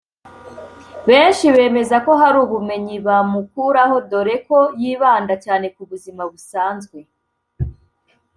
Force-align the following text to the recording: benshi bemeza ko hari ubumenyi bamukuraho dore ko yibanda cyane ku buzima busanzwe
benshi 1.07 1.45
bemeza 1.55 1.95
ko 2.05 2.11
hari 2.21 2.37
ubumenyi 2.45 2.95
bamukuraho 3.07 3.95
dore 4.09 4.35
ko 4.47 4.59
yibanda 4.81 5.33
cyane 5.45 5.65
ku 5.75 5.81
buzima 5.89 6.23
busanzwe 6.31 6.97